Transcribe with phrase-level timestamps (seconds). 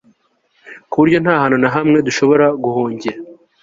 [0.89, 3.17] ku buryo nta hantu na hamwe dushobora guhungira